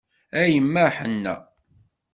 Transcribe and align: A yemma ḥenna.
A 0.39 0.41
yemma 0.53 0.85
ḥenna. 0.95 1.35